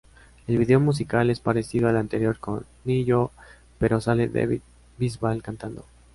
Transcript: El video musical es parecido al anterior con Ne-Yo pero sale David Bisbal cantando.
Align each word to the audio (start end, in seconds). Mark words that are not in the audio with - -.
El 0.47 0.57
video 0.57 0.79
musical 0.79 1.29
es 1.29 1.39
parecido 1.39 1.87
al 1.87 1.95
anterior 1.95 2.39
con 2.39 2.65
Ne-Yo 2.85 3.29
pero 3.77 4.01
sale 4.01 4.27
David 4.29 4.61
Bisbal 4.97 5.43
cantando. 5.43 5.85